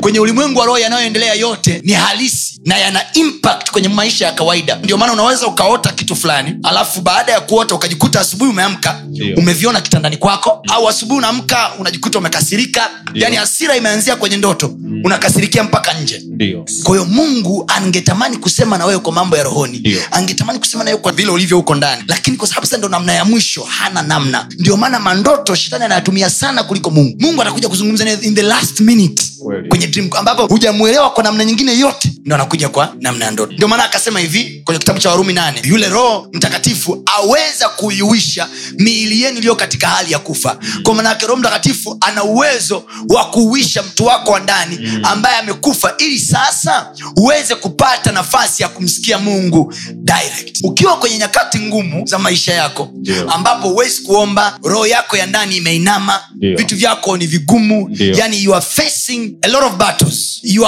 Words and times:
Kwenye 0.00 0.20
ulimwengu 0.20 0.58
wa 0.60 0.66
roho 0.66 0.78
yanayoendelea 0.78 1.34
yote 1.34 1.80
ni 1.84 1.92
halisi 1.92 2.60
na 2.64 2.78
yana 2.78 3.00
impact 3.14 3.70
kwenye 3.70 3.88
maisha 3.88 4.26
ya 4.26 4.32
kawaida. 4.32 4.76
Ndio 4.76 4.96
maana 4.98 5.12
unaweza 5.12 5.46
ukaota 5.46 5.92
kitu 5.92 6.16
fulani 6.16 6.54
alafu 6.62 7.00
baada 7.00 7.32
ya 7.32 7.40
kuota 7.40 7.74
ukajikuta 7.74 8.20
asubuhi 8.20 8.50
umeamka 8.50 9.02
umeviona 9.36 9.80
kitandani 9.80 10.16
kwako 10.16 10.62
au 10.68 10.88
asubuhi 10.88 11.18
unaamka 11.18 11.70
unajikuta 11.78 12.18
umekasirika. 12.18 12.90
Ndio. 13.10 13.22
yani 13.22 13.36
hasira 13.36 13.76
imeanzia 13.76 14.16
kwenye 14.16 14.36
ndoto 14.36 14.74
unakasirikia 15.04 15.64
mpaka 15.64 15.92
nje. 16.00 16.22
Kwahiyo 16.84 17.04
mungu 17.08 17.64
angetamani 17.76 18.36
kusema 18.36 18.78
na 18.78 18.86
wewe 18.86 19.00
kwa 19.00 19.12
mambo 19.12 19.36
ya 19.36 19.42
rohoni. 19.42 19.96
Angetamani 20.10 20.58
kusema 20.58 20.84
na 20.84 20.90
wewe 20.90 21.02
kwa 21.02 21.12
vile 21.12 21.30
ulivyo 21.30 21.56
huko 21.56 21.74
ndani. 21.74 22.02
Lakini 22.08 22.36
kwa 22.36 22.48
sababu 22.48 22.66
sasa 22.66 22.78
ndo 22.78 22.88
namna 22.88 23.12
ya 23.12 23.24
mwisho 23.24 23.62
hana 23.62 24.02
namna. 24.02 24.46
Ndio 24.58 24.76
maana 24.76 24.98
mandoto 25.00 25.54
shetani 25.54 25.84
anayatumia 25.84 26.30
sana 26.30 26.62
kuliko 26.62 26.90
mungu. 26.90 27.16
Mungu 27.20 27.42
anakuja 27.42 27.68
kuzungumza 27.68 28.10
in 28.22 28.34
the 28.34 28.42
last 28.42 28.80
minute. 28.80 29.22
Kweli. 29.38 29.67
Kwenye 29.68 29.86
dream 29.86 30.10
ambapo 30.16 30.46
hujamwelewa 30.46 31.10
kwa 31.10 31.24
namna 31.24 31.44
nyingine 31.44 31.78
yote 31.78 32.12
ndo 32.24 32.34
anakuja 32.34 32.68
kwa 32.68 32.94
namna 33.00 33.24
ya 33.24 33.30
ndoto 33.30 33.52
ndio 33.52 33.68
maana 33.68 33.84
akasema 33.84 34.20
hivi 34.20 34.62
kwenye 34.64 34.78
kitabu 34.78 34.98
cha 34.98 35.10
warumi 35.10 35.32
nane 35.32 35.60
yule 35.64 35.88
roho 35.88 36.28
mtakatifu 36.32 37.02
aweza 37.18 37.68
kuiuisha 37.68 38.48
miili 38.78 39.22
yenu 39.22 39.38
iliyo 39.38 39.54
katika 39.56 39.86
hali 39.88 40.12
ya 40.12 40.18
kufa 40.18 40.58
kwa 40.82 40.94
manaake 40.94 41.26
roho 41.26 41.40
mtakatifu 41.40 41.98
ana 42.00 42.24
uwezo 42.24 42.84
wa 43.08 43.24
kuuisha 43.24 43.82
mtu 43.82 44.04
wako 44.06 44.30
wa 44.32 44.40
ndani 44.40 45.00
ambaye 45.02 45.36
amekufa 45.38 45.94
ili 45.98 46.18
sasa 46.18 46.92
uweze 47.16 47.54
kupata 47.54 48.12
nafasi 48.12 48.62
ya 48.62 48.68
kumsikia 48.68 49.18
mungu 49.18 49.74
direct 49.94 50.58
ukiwa 50.62 50.96
kwenye 50.96 51.18
nyakati 51.18 51.58
ngumu 51.58 52.06
za 52.06 52.18
maisha 52.18 52.54
yako 52.54 52.90
Ndio. 52.94 53.30
ambapo 53.30 53.68
huwezi 53.68 54.02
kuomba 54.02 54.58
roho 54.62 54.86
yako 54.86 55.16
ya 55.16 55.26
ndani 55.26 55.56
imeinama 55.56 56.20
Ndio. 56.36 56.56
vitu 56.56 56.76
vyako 56.76 57.16
ni 57.16 57.26
vigumu 57.26 57.88
Ndio. 57.88 58.14
yani 58.16 58.42
you 58.44 58.54
are 58.54 58.64
facing 58.68 59.36
a 59.42 59.48
lot 59.60 59.72
of 59.72 59.78
battles. 59.78 60.40
Your 60.42 60.66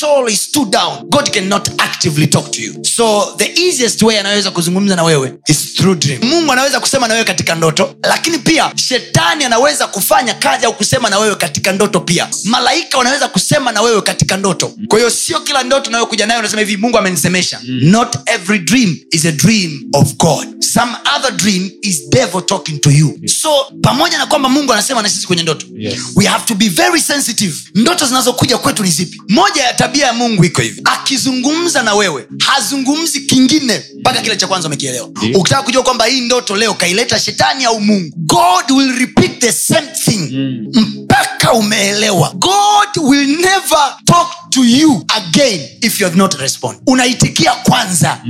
soul 0.00 0.28
is 0.28 0.50
too 0.50 0.64
down. 0.64 1.08
God 1.10 1.30
cannot 1.32 1.68
actively 1.78 2.26
talk 2.26 2.50
to 2.52 2.62
you. 2.62 2.84
So 2.84 3.34
the 3.36 3.44
easiest 3.60 4.02
way 4.02 4.18
anaweza 4.18 4.50
kuzungumza 4.50 4.96
na 4.96 5.02
wewe 5.02 5.34
is 5.48 5.74
through 5.74 5.98
dream. 5.98 6.24
Mungu 6.24 6.52
anaweza 6.52 6.80
kusema 6.80 7.08
na 7.08 7.14
wewe 7.14 7.24
katika 7.26 7.54
ndoto 7.54 7.94
lakini 8.02 8.38
pia 8.38 8.72
shetani 8.76 9.44
anaweza 9.44 9.86
kufanya 9.86 10.34
kazi 10.34 10.66
au 10.66 10.74
kusema 10.74 11.10
na 11.10 11.18
wewe 11.18 11.36
katika 11.36 11.72
ndoto 11.72 12.00
pia. 12.00 12.28
Malaika 12.44 12.98
wanaweza 12.98 13.28
kusema 13.28 13.72
na 13.72 13.82
wewe 13.82 14.02
katika 14.02 14.36
ndoto. 14.36 14.72
Kwa 14.88 14.98
hiyo 14.98 15.10
sio 15.10 15.40
kila 15.40 15.62
ndoto 15.62 15.88
unayokuja 15.90 16.26
nayo 16.26 16.40
unasema 16.40 16.60
hivi 16.60 16.76
mungu 16.76 16.98
amenisemesha. 16.98 17.60
Not 17.68 18.16
every 18.26 18.58
dream 18.58 18.96
is 19.10 19.24
a 19.24 19.32
dream 19.32 19.80
of 19.92 20.14
god. 20.16 20.48
Some 20.72 20.92
other 21.16 21.32
dream 21.36 21.70
is 21.82 22.08
devil 22.10 22.42
talking 22.42 22.80
to 22.80 22.90
you. 22.90 23.18
So 23.26 23.48
pamoja 23.82 24.18
na 24.18 24.26
kwamba 24.26 24.48
mungu 24.48 24.72
anasema 24.72 25.02
na 25.02 25.08
sisi 25.08 25.26
kwenye 25.26 25.42
ndoto 25.42 25.66
Yes. 25.78 25.98
we 26.16 26.24
have 26.26 26.44
to 26.46 26.54
be 26.54 26.68
very 26.68 27.00
sensitive. 27.00 27.56
Ndoto 27.74 28.06
zinazokuja 28.06 28.58
kwetu 28.58 28.82
ni 28.82 28.90
zipi? 28.90 29.22
Moja 29.28 29.62
ya 29.62 29.74
tabia 29.90 30.06
ya 30.06 30.12
mungu 30.12 30.44
iko 30.44 30.62
hivi. 30.62 30.80
Akizungumza 30.84 31.82
na 31.82 31.94
wewe 31.94 32.26
hazungumzi 32.46 33.20
kingine 33.20 33.82
mpaka 34.00 34.20
kile 34.20 34.36
cha 34.36 34.46
kwanza 34.46 34.68
umekielewa. 34.68 35.08
Ukitaka 35.34 35.62
kujua 35.62 35.82
kwamba 35.82 36.04
hii 36.04 36.20
ndoto 36.20 36.56
leo 36.56 36.74
kaileta 36.74 37.18
shetani 37.20 37.64
au 37.64 37.80
mungu 37.80 38.12
god 38.16 38.70
will 38.70 38.98
repeat 38.98 39.38
the 39.40 39.52
same 39.52 39.86
thing 40.04 40.32
mpaka 40.74 41.52
umeelewa. 41.52 42.32
God 42.34 43.04
will 43.10 43.28
never 43.36 43.96
talk 44.04 44.28
to 44.50 44.64
you 44.64 45.04
again. 45.16 45.60
If 45.82 46.00
you 46.00 46.06
have 46.06 46.18
not 46.18 46.34
respond. 46.34 46.78
Unaitikia 46.86 47.52
kwanza. 47.52 48.20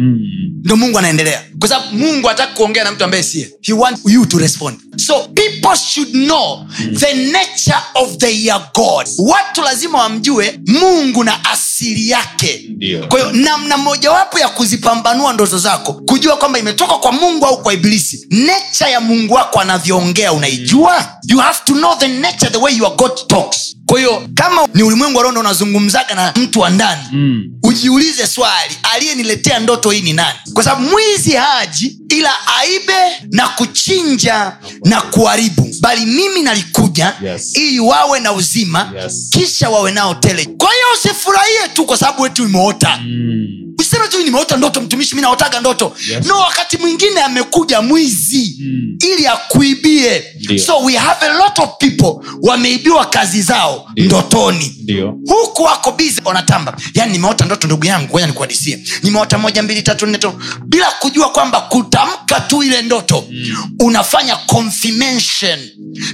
Ndo 0.65 0.77
mungu 0.77 0.99
anaendelea. 0.99 1.43
Kwa 1.59 1.69
sababu 1.69 1.97
mungu 1.97 2.29
hataki 2.29 2.55
kuongea 2.55 2.85
na 2.85 2.93
mtu 2.93 3.05
ambaye 3.05 3.23
sie 3.23 3.51
he 3.63 3.73
wants 3.73 4.01
you 4.05 4.27
to 4.27 4.39
respond. 4.39 4.79
So 4.97 5.15
people 5.35 5.77
should 5.93 6.11
know 6.13 6.67
the 6.99 7.15
nature 7.15 7.77
of 7.95 8.17
their 8.17 8.61
god. 8.75 9.07
Watu 9.19 9.63
lazima 9.63 9.99
wamjue 9.99 10.61
mungu 10.67 11.25
na 11.25 11.45
asili 11.45 12.11
yake. 12.11 12.65
Ndio. 12.69 13.07
kwa 13.07 13.19
hiyo 13.21 13.33
namna 13.33 13.77
mojawapo 13.77 14.39
ya 14.39 14.49
kuzipambanua 14.49 15.33
ndoto 15.33 15.59
zako 15.59 15.93
kujua 15.93 16.37
kwamba 16.37 16.59
imetoka 16.59 16.95
kwa 16.95 17.13
mungu 17.13 17.47
au 17.47 17.63
kwa 17.63 17.73
ibilisi 17.75 18.27
nature 18.31 18.91
ya 18.91 19.01
mungu 19.01 19.35
wako 19.35 19.61
anavyoongea 19.61 20.33
unaijua? 20.33 21.13
You 21.29 21.39
have 21.39 21.59
to 21.65 21.73
know 21.75 21.97
the 21.99 22.09
nature 22.09 22.51
the 22.51 22.59
way 22.59 22.77
your 22.77 22.97
god 22.97 23.27
talks 23.27 23.77
kwa 23.91 23.99
hiyo 23.99 24.29
kama 24.35 24.69
ni 24.75 24.83
ulimwengu 24.83 25.17
wa 25.17 25.23
roho 25.23 25.33
ndo 25.33 25.41
unazungumzaga 25.41 26.15
na 26.15 26.33
mtu 26.37 26.61
wa 26.61 26.71
ndani 26.71 27.03
Mm. 27.13 27.43
ujiulize 27.63 28.27
swali 28.27 28.77
aliyeniletea 28.95 29.59
ndoto 29.59 29.91
hii 29.91 30.01
ni 30.01 30.13
nani 30.13 30.39
kwa 30.55 30.65
sababu 30.65 30.89
mwizi 30.89 31.33
haji 31.33 31.99
ila 32.09 32.31
aibe 32.61 33.27
na 33.31 33.49
kuchinja 33.49 34.53
na 34.85 35.01
kuharibu 35.01 35.69
bali 35.81 36.07
mimi 36.07 36.43
nalikuja 36.43 37.15
Yes. 37.25 37.57
ili 37.57 37.81
wawe 37.81 38.21
na 38.21 38.33
uzima 38.33 38.93
Yes. 39.03 39.29
kisha 39.33 39.71
wawe 39.71 39.91
nao 39.93 40.15
tele 40.15 40.45
kwa 40.45 40.69
hiyo 40.73 40.87
usifurahie 40.95 41.69
tu 41.75 41.85
kwa 41.87 41.97
sababu 41.97 42.23
wetu 42.23 42.45
imeota 42.45 42.99
Mm. 43.05 43.70
Useme 43.81 44.09
tu 44.09 44.19
nimeota 44.25 44.57
ndoto 44.57 44.81
mtumishi 44.81 45.15
mi 45.15 45.21
naotaga 45.23 45.61
ndoto 45.61 45.97
Yes. 46.11 46.27
no 46.27 46.39
wakati 46.39 46.77
mwingine 46.79 47.21
amekuja 47.23 47.83
mwizi 47.83 48.57
Mm. 48.61 48.97
ili 49.15 49.27
akuibie 49.27 50.25
Dio. 50.39 50.59
so 50.59 50.79
we 50.79 50.97
have 50.97 51.27
a 51.27 51.29
lot 51.33 51.63
of 51.63 51.69
people 51.79 52.29
wameibiwa 52.43 53.07
kazi 53.07 53.43
zao 53.43 53.91
Dio. 53.95 54.05
ndotoni 54.05 54.75
Dio. 54.85 55.15
huku 55.27 55.63
wako 55.63 55.93
bizi 55.93 56.21
wanatamba 56.25 56.77
yani 56.95 57.13
nimeota 57.13 57.45
ndoto 57.45 57.67
ndugu 57.67 57.87
yangu 57.87 58.17
oja 58.17 58.27
nikuadisie 58.27 58.85
nimeota 59.03 59.39
moja 59.39 59.63
mbili 59.63 59.83
tatu 59.83 60.07
nne 60.07 60.19
tano 60.19 60.43
bila 60.67 60.87
kujua 60.91 61.29
kwamba 61.31 61.61
kutamka 61.61 62.41
tu 62.41 62.63
ile 62.63 62.83
ndoto 62.83 63.25
mm. 63.31 63.71
unafanya 63.81 64.37
confirmation 64.37 65.59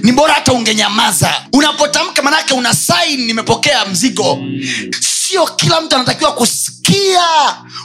ni 0.03 0.11
bora 0.11 0.33
hata 0.33 0.53
ungenyamaza 0.53 1.33
unapotamka 1.53 2.21
manake 2.21 2.53
una 2.53 2.73
sain 2.73 3.25
nimepokea 3.25 3.85
mzigo 3.85 4.35
mm. 4.35 4.61
Sio 5.27 5.45
kila 5.47 5.81
mtu 5.81 5.95
anatakiwa 5.95 6.31
kusikia 6.31 7.19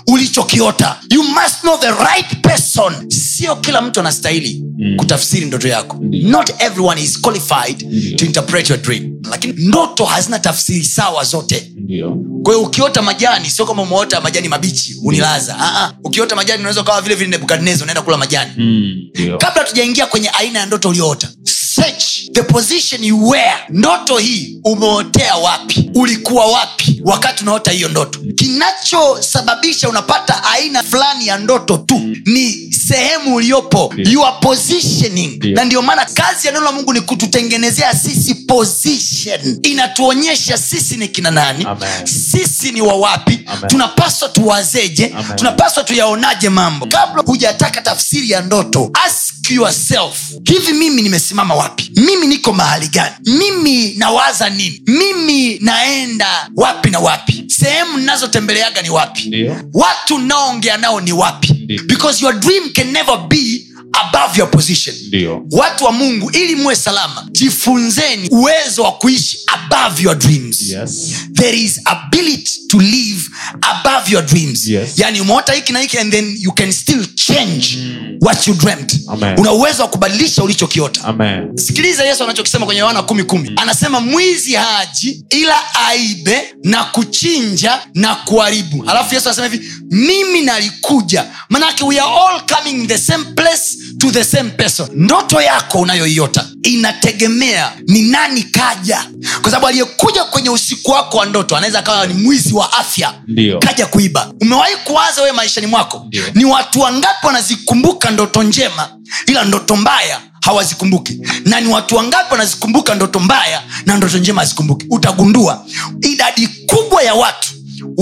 ulichokiota. 0.07 0.99
You 1.11 1.23
must 1.23 1.61
know 1.61 1.79
the 1.79 1.91
right 1.91 2.41
person. 2.43 3.11
Sio 3.11 3.57
kila 3.57 3.83
mtu 3.83 4.01
anastahili 4.01 4.63
mm. 4.79 4.97
kutafsiri 4.97 5.47
ndoto 5.47 5.69
yako. 5.69 5.99
Not 6.11 6.51
everyone 6.59 7.03
is 7.03 7.21
qualified 7.21 7.87
mm. 7.93 8.17
to 8.17 8.25
interpret 8.25 8.71
your 8.71 8.81
dream. 8.83 9.13
Lakini 9.31 9.55
ndoto 9.67 10.05
hazina 10.05 10.39
tafsiri 10.39 10.85
sawa 10.85 11.25
zote. 11.25 11.73
Ndio. 11.77 12.17
Kwa 12.43 12.55
hiyo 12.55 12.67
ukiota 12.67 13.03
majani 13.03 13.51
sio 13.51 13.67
kama 13.67 13.83
umeota 13.83 14.21
majani 14.21 14.49
mabichi 14.49 14.97
unilaza. 15.05 15.55
Uh-uh. 15.57 15.91
ukiota 16.05 16.37
majani 16.37 16.59
unaweza 16.61 16.81
ukawa 16.81 17.03
vile 17.03 17.15
vile 17.15 17.31
nebukadnezar 17.31 17.83
unaenda 17.83 18.03
kula 18.03 18.17
majani. 18.17 18.51
Mm. 18.57 19.39
kabla 19.39 19.65
tujaingia 19.65 20.07
kwenye 20.07 20.29
aina 20.29 20.59
ya 20.59 20.67
ndoto 20.67 20.89
ulioota 20.89 21.29
search 21.75 22.31
the 22.35 22.43
position 22.43 23.05
you 23.05 23.29
were. 23.29 23.53
Ndoto 23.69 24.19
hii 24.19 24.61
umeotea 24.65 25.35
wapi? 25.37 25.91
Ulikuwa 25.95 26.47
wapi 26.47 26.82
wakati 27.05 27.43
unaota 27.43 27.71
hiyo 27.71 27.89
ndoto 27.89 28.19
kinachosababisha 28.43 29.89
unapata 29.89 30.45
aina 30.45 30.83
fulani 30.83 31.27
ya 31.27 31.39
ndoto 31.39 31.77
tu 31.77 32.01
ni 32.27 32.73
sehemu 32.89 33.35
uliyopo 33.35 33.95
your 33.97 34.41
positioning. 34.41 35.39
Na 35.55 35.65
ndio 35.65 35.83
maana 35.83 36.05
kazi 36.05 36.47
ya 36.47 36.53
neno 36.53 36.65
la 36.65 36.73
mungu 36.73 36.93
ni 36.93 37.01
kututengenezea 37.01 37.95
sisi 37.95 38.35
position. 38.35 39.59
Inatuonyesha 39.63 40.59
sisi 40.59 40.97
ni 40.97 41.09
kina 41.09 41.31
nani 41.31 41.65
Amen. 41.65 42.07
sisi 42.07 42.73
ni 42.73 42.81
wawapi 42.81 43.41
Amen. 43.47 43.69
tunapaswa 43.71 44.29
tuwazeje 44.29 45.13
Amen. 45.19 45.37
tunapaswa 45.37 45.85
tuyaonaje 45.85 46.49
mambo. 46.49 46.87
Kabla 46.87 47.23
hujataka 47.23 47.81
tafsiri 47.83 48.31
ya 48.31 48.41
ndoto 48.41 48.91
ask 49.07 49.51
yourself 49.51 50.17
hivi 50.45 50.73
mimi 50.73 51.03
nimesimama 51.03 51.55
wapi? 51.55 51.91
Mimi 51.97 52.27
niko 52.27 52.53
mahali 52.53 52.89
gani? 52.89 53.15
Mimi 53.27 53.95
nawaza 53.97 54.49
nini? 54.51 54.83
Mimi 54.87 55.59
naenda 55.61 56.51
wapi 56.57 56.91
na 56.91 56.99
wapi? 56.99 57.45
Sehemu 57.49 57.99
ninazotembeleaga 58.41 58.83
ni 58.83 58.91
wapi 58.91 59.23
Ndiyo. 59.29 59.57
watu 59.73 60.19
naoongea 60.19 60.77
nao 60.77 61.01
ni 61.01 61.13
wapi 61.13 61.53
Ndiyo. 61.53 61.83
because 61.85 62.25
your 62.25 62.35
dream 62.41 62.71
can 62.73 62.91
never 62.93 63.19
be 63.29 63.67
above 63.93 64.39
your 64.39 64.51
position. 64.51 64.97
Dio. 65.11 65.43
watu 65.51 65.85
wa 65.85 65.93
mungu 65.93 66.31
ili 66.31 66.55
muwe 66.57 66.77
salama 66.77 67.27
jifunzeni 67.31 68.29
uwezo 68.29 68.83
wa 68.83 68.93
kuishi 68.93 69.39
above 69.47 70.03
your 70.03 70.19
dreams. 70.19 70.61
Yes. 70.63 71.13
There 71.35 71.59
is 71.61 71.81
ability 71.85 72.53
to 72.69 72.79
live 72.81 73.23
above 73.61 74.13
your 74.13 74.27
dreams. 74.27 74.67
Yes. 74.67 74.91
yani 74.97 75.21
umeota 75.21 75.53
hiki 75.53 75.73
na 75.73 75.79
hiki 75.81 75.99
and 75.99 76.13
then 76.13 76.37
you 76.41 76.53
can 76.53 76.73
still 76.73 77.07
change 77.15 77.79
what 78.21 78.47
you 78.47 78.55
dreamt. 78.55 78.93
Amen. 79.09 79.39
una 79.41 79.53
uwezo 79.53 79.83
wa 79.83 79.89
kubadilisha 79.89 80.43
ulichokiota. 80.45 81.05
Amen. 81.05 81.57
Sikiliza 81.57 82.05
yesu 82.05 82.25
anachokisema 82.25 82.67
kwenye 82.67 82.81
yohana 82.81 83.03
kumi 83.03 83.25
kumi. 83.25 83.53
Anasema 83.57 84.01
mwizi 84.01 84.55
haji 84.55 85.25
ila 85.31 85.75
aibe 85.75 86.55
na 86.65 86.85
kuchinja 86.85 87.81
na 87.95 88.15
kuharibu. 88.15 88.85
Alafu 88.91 89.15
yesu 89.15 89.29
anasema 89.29 89.47
hivi 89.49 89.73
mimi 89.91 90.43
nalikuja. 90.43 91.27
Manake 91.49 91.85
we 91.85 92.01
are 92.01 92.11
all 92.11 92.41
coming 92.57 92.87
the 92.87 92.99
same 92.99 93.25
place 93.25 93.79
to 94.03 94.11
the 94.11 94.25
same 94.25 94.51
person. 94.51 94.89
Ndoto 94.95 95.41
yako 95.41 95.79
unayoiota 95.81 96.47
inategemea 96.63 97.73
ni 97.89 98.03
nani 98.03 98.43
kaja. 98.43 99.05
Kwa 99.43 99.51
sababu 99.51 99.67
aliyekuja 99.67 100.25
kwenye 100.25 100.51
usiku 100.51 100.91
wako 100.91 101.17
wa 101.17 101.27
ndoto 101.27 101.57
anaweza 101.57 101.79
akawa 101.79 102.07
ni 102.07 102.15
mwizi 102.15 102.55
wa 102.55 102.73
afya 102.73 103.15
Ndio. 103.29 103.59
kaja 103.59 103.87
kuiba. 103.87 104.33
Umewahi 104.41 104.77
kuwaza 104.85 105.23
wewe 105.23 105.33
maishani 105.37 105.67
mwako? 105.67 106.05
Ndio. 106.07 106.25
ni 106.35 106.45
watu 106.45 106.81
wangapi 106.81 107.27
wanazikumbuka 107.27 108.11
ndoto 108.11 108.43
njema 108.43 108.89
ila 109.27 109.45
ndoto 109.45 109.77
mbaya 109.77 110.21
hawazikumbuki? 110.45 111.19
Na 111.45 111.61
ni 111.61 111.69
watu 111.69 111.97
wangapi 111.97 112.33
wanazikumbuka 112.33 112.95
ndoto 112.95 113.19
mbaya 113.21 113.63
na 113.87 113.97
ndoto 113.97 114.19
njema 114.19 114.41
hazikumbuki? 114.41 114.87
Utagundua 114.91 115.65
idadi 116.01 116.47
kubwa 116.47 117.03
ya 117.03 117.15
watu 117.15 117.49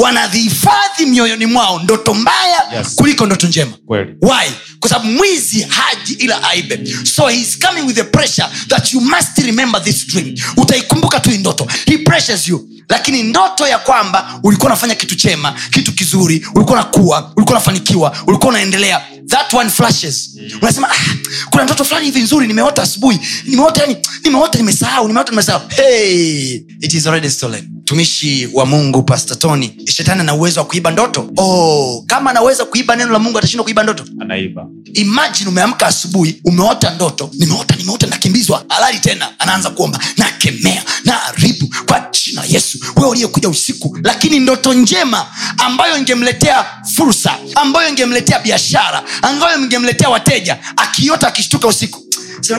wanazihifadhi 0.01 1.07
mioyoni 1.07 1.47
mwao 1.47 1.81
ndoto 1.83 2.15
mbaya 2.15 2.61
Yes. 2.77 2.95
kuliko 2.95 3.27
ndoto 3.27 3.47
njema. 3.47 3.73
Kweli. 3.87 4.15
why? 4.23 4.51
Kwa 4.81 4.89
sababu 4.91 5.11
mwizi 5.13 5.63
haji 5.63 6.13
ila 6.13 6.43
aibe. 6.43 6.81
So 7.17 7.29
heis 7.29 7.59
coming 7.59 7.83
with 7.87 7.97
the 7.97 8.05
pressure 8.05 8.49
that 8.69 8.93
you 8.93 9.01
must 9.01 9.39
remember 9.39 9.83
this 9.85 10.07
dream. 10.07 10.35
Utaikumbuka 10.57 11.21
tu 11.21 11.31
ndoto. 11.31 11.67
He 11.87 11.99
pressures 11.99 12.49
you. 12.49 12.69
Lakini 12.89 13.23
ndoto 13.23 13.67
ya 13.69 13.79
kwamba 13.79 14.41
ulikuwa 14.43 14.67
unafanya 14.67 14.95
kitu 14.95 15.15
chema 15.17 15.55
kitu 15.71 15.93
kizuri 15.93 16.47
ulikuwa 16.55 16.75
unakuwa 16.81 17.33
ulikuwa 17.37 17.57
unafanikiwa 17.57 18.17
ulikuwa 18.27 18.49
unaendelea 18.49 19.03
that 19.31 19.53
one 19.55 19.71
flashes. 19.71 20.39
Unasema 20.63 20.89
ah, 20.91 20.95
kuna 21.51 21.65
ndoto 21.65 21.85
fulani 21.85 22.07
hivi 22.07 22.21
nzuri 22.21 22.47
nimeota 22.47 22.83
asubuhi. 22.83 23.19
Nimeota 23.45 23.81
yani 23.81 23.97
nimeota 24.25 24.59
nimesahau 24.59 25.09
nimeota 25.09 25.31
nimesahau. 25.31 25.63
Hey, 25.69 26.55
it 26.81 26.95
is 26.95 27.07
already 27.07 27.31
stolen. 27.31 27.69
Mtumishi 27.83 28.49
wa 28.53 28.67
mungu 28.67 29.03
pastor 29.03 29.39
tony 29.39 29.73
shetani 29.87 30.21
ana 30.21 30.35
uwezo 30.35 30.61
wa 30.61 30.67
kuiba 30.67 30.91
ndoto? 30.91 31.31
Oh, 31.37 32.05
kama 32.07 32.31
anaweza 32.31 32.65
kuiba 32.65 32.97
neno 32.97 33.13
la 33.13 33.19
mungu 33.19 33.39
atashindwa 33.39 33.65
kuiba 33.65 33.83
ndoto? 33.83 34.05
Anaiba 34.21 34.67
imagine 34.95 35.49
umeamka 35.49 35.87
asubuhi 35.87 36.41
umeota 36.45 36.91
ndoto 36.91 37.31
nimeota 37.33 37.77
nimeota 37.77 38.07
nakimbizwa. 38.07 38.65
Alali 38.69 38.99
tena 38.99 39.29
anaanza 39.41 39.71
kuomba 39.71 40.01
nakemea 40.17 40.85
na 41.05 41.23
aribu 41.25 41.75
kwa 41.87 42.11
jina 42.25 42.45
yesu. 42.49 42.79
Wewe 42.97 43.09
uliyekuja 43.11 43.49
usiku 43.49 43.99
lakini 44.05 44.39
ndoto 44.41 44.75
njema 44.75 45.27
ambayo 45.59 45.97
ingemletea 45.99 46.67
fursa 46.95 47.39
ambayo 47.55 47.89
ingemletea 47.89 48.39
biashara 48.39 49.03
ambayo 49.23 49.59
ingemletea 49.63 50.09
wateja 50.09 50.59
akiota 50.77 51.29
akishtuka 51.29 51.69
usiku 51.69 52.05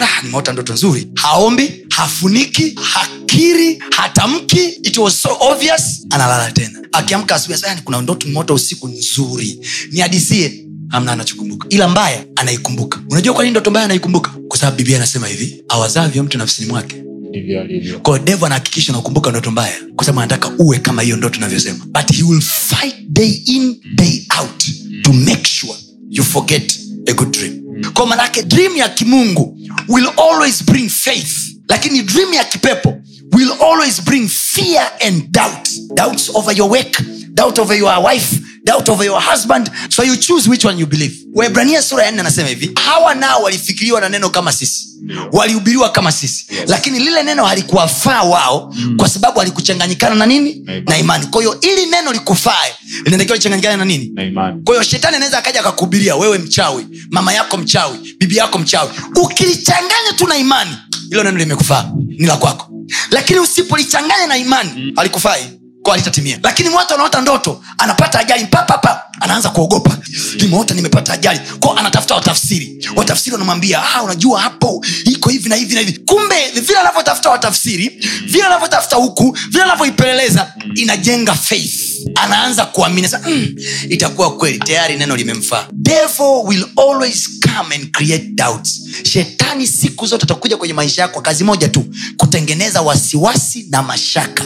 "Ah, 0.02 0.22
nimeota 0.24 0.54
ndoto 0.54 0.74
nzuri. 0.74 1.08
Haombi 1.16 1.86
hafuniki 1.96 2.76
hakiri 2.82 3.84
hatamki 3.98 4.60
it 4.68 4.98
was 4.98 5.22
so 5.22 5.38
obvious 5.40 6.06
analala 6.10 6.52
tena. 6.52 6.80
Akiamka 6.92 7.36
asubuhi 7.36 7.82
kuna 7.84 8.02
ndoto 8.02 8.28
nimeota 8.28 8.54
usiku 8.54 8.88
nzuri. 8.88 9.60
Niadisie 9.92 10.66
amna 10.92 11.12
anachokumbuka. 11.12 11.68
Ila 11.70 11.88
mbaya 11.88 12.26
anaikumbuka. 12.36 13.00
Unajua 13.10 13.34
kwa 13.34 13.44
nini 13.44 13.52
ndoto 13.52 13.70
mbaya 13.70 13.86
anaikumbuka? 13.86 14.32
Kwa 14.48 14.60
sababu 14.60 14.78
biblia 14.78 14.98
anasema 14.98 15.28
hivi 15.28 15.64
awazavyo 15.70 16.24
mtu 16.24 16.38
nafsini 16.38 16.70
mwake. 16.70 17.04
Ndivyo 17.30 17.62
alivyo. 17.62 18.00
Kwa 18.00 18.14
hiyo 18.14 18.26
devo 18.26 18.46
anahakikisha 18.46 18.94
unakumbuka 18.94 19.30
ndoto 19.30 19.52
mbaya 19.52 19.76
kwa 19.96 20.06
sababu 20.06 20.20
anataka 20.22 20.52
uwe 20.64 20.80
kama 20.80 21.02
hiyo 21.02 21.18
ndoto 21.18 21.38
inavyosema. 21.38 21.86
But 21.86 22.16
he 22.18 22.24
will 22.24 22.42
fight 22.42 22.96
day 23.10 23.30
in 23.46 23.76
day 23.96 24.26
out 24.40 24.64
to 25.04 25.14
make 25.14 25.46
sure 25.50 25.74
you 26.10 26.24
forget 26.24 26.80
a 27.08 27.14
good 27.14 27.32
dream. 27.32 27.62
Kwa 27.94 28.08
manake 28.08 28.44
dream 28.44 28.78
ya 28.78 28.90
kimungu 28.90 29.58
will 29.88 30.08
always 30.18 30.64
bring 30.66 30.90
faith 30.90 31.32
lakini 31.70 32.02
dream 32.02 32.34
ya 32.34 32.44
kipepo 32.44 32.98
will 33.34 33.52
always 33.62 34.02
bring 34.04 34.28
fear 34.30 34.92
and 35.08 35.24
doubt. 35.32 35.70
Doubts 35.96 36.30
over 36.34 36.58
your 36.58 36.72
work 36.72 37.02
doubt 37.34 37.60
over 37.60 37.78
your 37.78 38.06
wife 38.12 38.41
doubt 38.64 38.90
over 38.90 39.06
your 39.06 39.22
husband 39.22 39.72
so 39.90 40.04
you 40.04 40.16
choose 40.18 40.50
which 40.50 40.66
one 40.66 40.80
you 40.80 40.88
believe 40.88 41.16
waibrania 41.34 41.82
sura 41.82 42.04
ya 42.06 42.12
nne 42.12 42.20
anasema 42.22 42.50
hivi 42.50 42.72
hawa 42.86 43.16
nao 43.16 43.44
walifikiriwa 43.44 44.02
na 44.02 44.10
neno 44.10 44.30
kama 44.30 44.52
sisi 44.52 44.88
walihubiriwa 45.32 45.90
kama 45.92 46.12
sisi 46.12 46.46
Yes. 46.50 46.64
lakini 46.68 47.00
lile 47.00 47.24
neno 47.24 47.46
halikuwafaa 47.46 48.24
wao 48.24 48.74
mm. 48.76 48.98
kwa 48.98 49.10
sababu 49.10 49.40
halikuchanganyikana 49.40 50.16
na 50.16 50.26
nini 50.26 50.64
Amen. 50.68 50.84
na 50.88 50.98
imani 50.98 51.26
kwa 51.28 51.42
hiyo 51.42 51.60
ili 51.62 51.86
neno 51.86 52.12
likufae 52.12 52.76
linatakiwa 53.06 53.36
lichanganyikane 53.38 53.78
na 53.78 53.86
nini 53.86 54.12
na 54.34 54.58
kwa 54.66 54.74
hiyo 54.76 54.84
shetani 54.84 55.16
anaweza 55.16 55.38
akaja 55.38 55.60
akakuhubiria 55.60 56.16
wewe 56.16 56.38
mchawi 56.38 56.88
mama 57.12 57.34
yako 57.34 57.58
mchawi 57.58 58.16
bibi 58.20 58.36
yako 58.38 58.58
mchawi 58.60 58.90
ukilichanganya 59.16 60.14
tu 60.16 60.28
na 60.28 60.38
imani 60.38 60.72
hilo 61.10 61.24
neno 61.24 61.38
limekufaa 61.38 61.92
ni 62.08 62.26
la 62.26 62.38
kwako 62.38 62.68
lakini 63.12 63.40
usipolichanganya 63.40 64.28
na 64.28 64.38
imani 64.38 64.94
alikufai 64.98 65.44
kwa 65.92 65.98
litatimia 65.98 66.40
lakini 66.44 66.70
watu 66.70 66.94
anaota 66.94 67.22
ndoto 67.22 67.64
anapata 67.78 68.20
ajali 68.20 68.46
papapa 68.46 69.04
anaanza 69.22 69.50
kuogopa. 69.50 69.98
Nimeota 70.42 70.74
nimepata 70.74 71.14
ajali. 71.14 71.40
Ko 71.60 71.72
anatafuta 71.74 72.16
watafsiri. 72.16 72.90
Watafsiri 72.96 73.34
wanamwambia 73.34 73.84
ah, 73.96 74.04
unajua 74.04 74.42
hapo 74.42 74.86
iko 75.06 75.30
hivi 75.30 75.50
na 75.50 75.56
hivi 75.56 75.74
na 75.76 75.80
hivi. 75.80 75.94
Kumbe 75.94 76.50
vile 76.52 76.80
anavyotafuta 76.80 77.30
watafsiri 77.30 77.90
vile 78.26 78.44
anavyotafuta 78.44 78.96
huku 78.96 79.38
vile 79.50 79.64
anavyoipeleleza 79.64 80.54
inajenga 80.76 81.34
faith. 81.36 81.74
Anaanza 82.16 82.66
kuamini. 82.66 83.08
Mm, 83.28 83.56
itakuwa 83.90 84.38
kweli 84.38 84.60
tayari 84.60 84.98
neno 84.98 85.16
limemfaa. 85.16 85.68
Devil 85.72 86.42
will 86.46 86.66
always 86.78 87.30
come 87.42 87.76
and 87.76 87.92
create 87.92 88.26
doubts. 88.36 88.82
Shetani 89.04 89.68
siku 89.68 90.06
zote 90.06 90.24
atakuja 90.24 90.58
kwenye 90.58 90.74
maisha 90.74 91.02
yako 91.02 91.22
kazi 91.22 91.44
moja 91.44 91.68
tu 91.68 91.86
kutengeneza 92.18 92.82
wasiwasi 92.82 93.66
na 93.70 93.82
mashaka 93.84 94.46